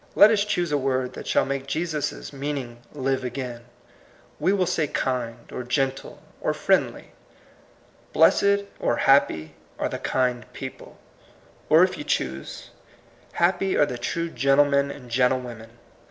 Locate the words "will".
4.51-4.65